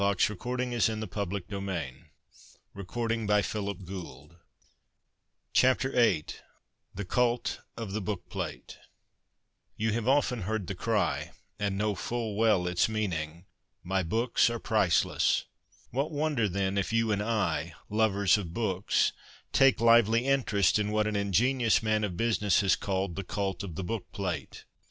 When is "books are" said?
14.01-14.57